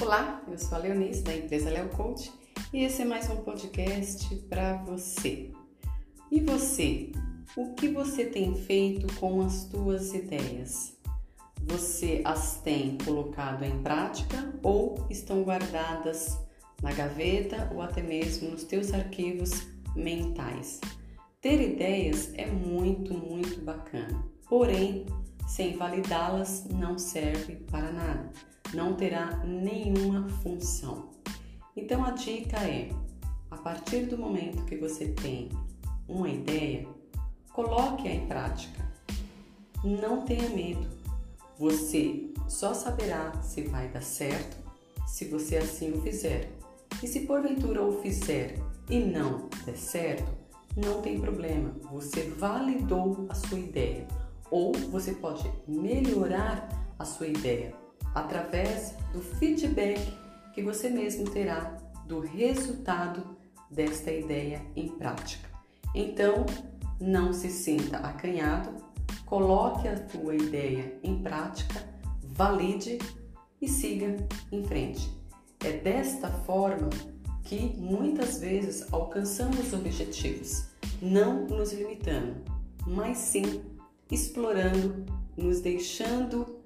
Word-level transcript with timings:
Olá, 0.00 0.44
eu 0.46 0.56
sou 0.56 0.78
a 0.78 0.80
Leonice 0.80 1.22
da 1.22 1.34
empresa 1.34 1.70
Leo 1.70 1.88
Coach 1.88 2.32
e 2.72 2.84
esse 2.84 3.02
é 3.02 3.04
mais 3.04 3.28
um 3.28 3.38
podcast 3.38 4.32
para 4.48 4.76
você. 4.84 5.50
E 6.30 6.40
você, 6.40 7.10
o 7.56 7.74
que 7.74 7.88
você 7.88 8.26
tem 8.26 8.54
feito 8.54 9.12
com 9.16 9.42
as 9.42 9.64
tuas 9.64 10.14
ideias? 10.14 10.96
Você 11.64 12.22
as 12.24 12.60
tem 12.60 12.96
colocado 13.04 13.64
em 13.64 13.82
prática 13.82 14.54
ou 14.62 15.04
estão 15.10 15.42
guardadas 15.42 16.38
na 16.80 16.92
gaveta 16.92 17.68
ou 17.74 17.82
até 17.82 18.00
mesmo 18.00 18.52
nos 18.52 18.62
teus 18.62 18.94
arquivos 18.94 19.66
mentais? 19.96 20.80
Ter 21.40 21.60
ideias 21.60 22.32
é 22.34 22.46
muito, 22.46 23.12
muito 23.14 23.60
bacana, 23.62 24.24
porém, 24.48 25.06
sem 25.48 25.76
validá-las 25.76 26.66
não 26.68 26.96
serve 26.96 27.56
para 27.56 27.90
nada 27.90 28.30
não 28.74 28.94
terá 28.94 29.44
nenhuma 29.44 30.28
função. 30.42 31.10
Então 31.76 32.04
a 32.04 32.10
dica 32.10 32.58
é: 32.58 32.90
a 33.50 33.56
partir 33.56 34.06
do 34.06 34.18
momento 34.18 34.64
que 34.64 34.76
você 34.76 35.08
tem 35.08 35.48
uma 36.06 36.28
ideia, 36.28 36.86
coloque-a 37.52 38.12
em 38.12 38.26
prática. 38.26 38.86
Não 39.84 40.22
tenha 40.22 40.48
medo. 40.50 40.86
Você 41.58 42.32
só 42.48 42.74
saberá 42.74 43.32
se 43.42 43.62
vai 43.62 43.88
dar 43.88 44.02
certo 44.02 44.56
se 45.06 45.24
você 45.26 45.56
assim 45.56 45.92
o 45.92 46.02
fizer. 46.02 46.50
E 47.02 47.06
se 47.06 47.20
porventura 47.20 47.82
o 47.82 48.00
fizer 48.02 48.58
e 48.90 48.98
não 48.98 49.48
der 49.64 49.76
certo, 49.76 50.30
não 50.76 51.00
tem 51.00 51.20
problema. 51.20 51.74
Você 51.92 52.22
validou 52.22 53.26
a 53.28 53.34
sua 53.34 53.58
ideia 53.58 54.06
ou 54.50 54.72
você 54.72 55.12
pode 55.12 55.50
melhorar 55.66 56.68
a 56.98 57.04
sua 57.04 57.26
ideia 57.26 57.74
através 58.14 58.94
do 59.12 59.20
feedback 59.20 60.12
que 60.54 60.62
você 60.62 60.88
mesmo 60.88 61.28
terá 61.30 61.76
do 62.06 62.20
resultado 62.20 63.36
desta 63.70 64.10
ideia 64.10 64.62
em 64.74 64.88
prática. 64.88 65.48
Então, 65.94 66.46
não 67.00 67.32
se 67.32 67.50
sinta 67.50 67.98
acanhado, 67.98 68.70
coloque 69.24 69.86
a 69.86 69.98
tua 69.98 70.34
ideia 70.34 70.98
em 71.02 71.22
prática, 71.22 71.82
valide 72.22 72.98
e 73.60 73.68
siga 73.68 74.16
em 74.50 74.64
frente. 74.64 75.12
É 75.64 75.72
desta 75.72 76.28
forma 76.28 76.88
que 77.44 77.74
muitas 77.76 78.38
vezes 78.38 78.92
alcançamos 78.92 79.72
objetivos, 79.72 80.68
não 81.00 81.46
nos 81.46 81.72
limitando, 81.72 82.36
mas 82.86 83.18
sim 83.18 83.62
explorando, 84.10 85.04
nos 85.36 85.60
deixando 85.60 86.58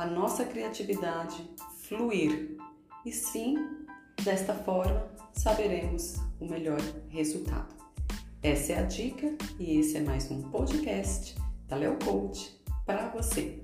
a 0.00 0.06
nossa 0.06 0.46
criatividade 0.46 1.46
fluir 1.82 2.56
e 3.04 3.12
sim, 3.12 3.54
desta 4.22 4.54
forma, 4.54 5.06
saberemos 5.34 6.16
o 6.40 6.46
melhor 6.46 6.80
resultado. 7.10 7.74
Essa 8.42 8.72
é 8.72 8.78
a 8.78 8.82
dica 8.82 9.36
e 9.58 9.78
esse 9.78 9.98
é 9.98 10.00
mais 10.00 10.30
um 10.30 10.40
podcast 10.50 11.36
da 11.68 11.76
Leo 11.76 11.98
Coach 12.02 12.58
para 12.86 13.10
você. 13.10 13.60